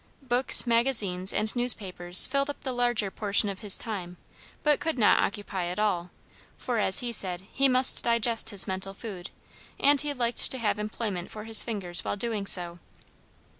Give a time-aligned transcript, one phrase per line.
[0.23, 4.17] Books, magazines, and newspapers filled up the larger portion of his time,
[4.63, 6.09] but could not occupy it all,
[6.57, 9.29] for, as he said, he must digest his mental food,
[9.79, 12.79] and he liked to have employment for his fingers while doing so.